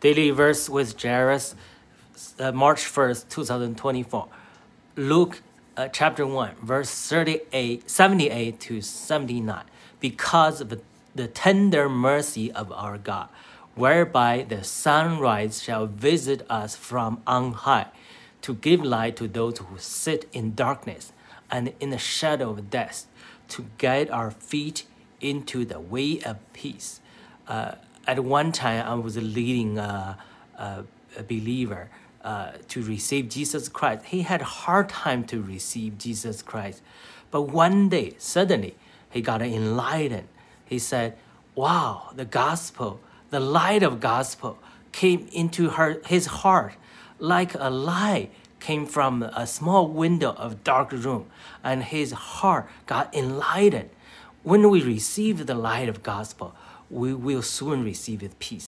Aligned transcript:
Daily 0.00 0.30
verse 0.30 0.68
with 0.68 1.00
Jairus, 1.00 1.56
uh, 2.38 2.52
March 2.52 2.84
1st, 2.84 3.28
2024. 3.30 4.28
Luke 4.94 5.42
uh, 5.76 5.88
chapter 5.88 6.24
1, 6.24 6.54
verse 6.62 6.88
38, 7.08 7.90
78 7.90 8.60
to 8.60 8.80
79. 8.80 9.64
Because 9.98 10.60
of 10.60 10.80
the 11.16 11.26
tender 11.26 11.88
mercy 11.88 12.52
of 12.52 12.70
our 12.70 12.96
God, 12.96 13.28
whereby 13.74 14.46
the 14.48 14.62
sunrise 14.62 15.60
shall 15.60 15.86
visit 15.86 16.46
us 16.48 16.76
from 16.76 17.20
on 17.26 17.52
high, 17.52 17.88
to 18.42 18.54
give 18.54 18.84
light 18.84 19.16
to 19.16 19.26
those 19.26 19.58
who 19.58 19.78
sit 19.78 20.28
in 20.32 20.54
darkness 20.54 21.12
and 21.50 21.72
in 21.80 21.90
the 21.90 21.98
shadow 21.98 22.50
of 22.50 22.70
death, 22.70 23.06
to 23.48 23.66
guide 23.78 24.10
our 24.10 24.30
feet 24.30 24.84
into 25.20 25.64
the 25.64 25.80
way 25.80 26.20
of 26.20 26.36
peace. 26.52 27.00
Uh, 27.48 27.72
at 28.08 28.18
one 28.24 28.52
time, 28.52 28.86
I 28.86 28.94
was 28.94 29.16
leading 29.18 29.78
a, 29.78 30.16
a, 30.56 30.84
a 31.16 31.22
believer 31.22 31.90
uh, 32.24 32.52
to 32.68 32.82
receive 32.82 33.28
Jesus 33.28 33.68
Christ. 33.68 34.06
He 34.06 34.22
had 34.22 34.40
a 34.40 34.44
hard 34.44 34.88
time 34.88 35.24
to 35.24 35.42
receive 35.42 35.98
Jesus 35.98 36.40
Christ. 36.40 36.82
But 37.30 37.42
one 37.42 37.90
day, 37.90 38.14
suddenly, 38.18 38.76
he 39.10 39.20
got 39.20 39.42
enlightened. 39.42 40.28
He 40.64 40.78
said, 40.78 41.16
Wow, 41.54 42.10
the 42.16 42.24
gospel, 42.24 43.00
the 43.28 43.40
light 43.40 43.82
of 43.82 44.00
gospel 44.00 44.58
came 44.90 45.28
into 45.30 45.70
her, 45.70 46.00
his 46.06 46.26
heart 46.26 46.74
like 47.18 47.54
a 47.54 47.68
light 47.68 48.30
came 48.60 48.86
from 48.86 49.22
a 49.22 49.46
small 49.46 49.88
window 49.88 50.32
of 50.32 50.64
dark 50.64 50.92
room 50.92 51.26
and 51.62 51.84
his 51.84 52.12
heart 52.12 52.68
got 52.86 53.14
enlightened 53.14 53.90
when 54.48 54.70
we 54.70 54.80
receive 54.82 55.44
the 55.44 55.54
light 55.54 55.90
of 55.90 56.02
gospel 56.02 56.54
we 56.88 57.12
will 57.12 57.42
soon 57.42 57.84
receive 57.84 58.22
peace 58.22 58.38